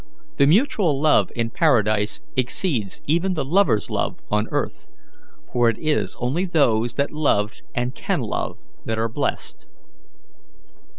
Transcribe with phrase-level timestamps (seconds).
[0.37, 4.87] The mutual love in paradise exceeds even the lover's love on earth,
[5.53, 9.67] for it is only those that loved and can love that are blessed.